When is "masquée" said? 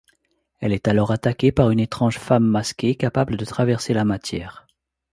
2.47-2.95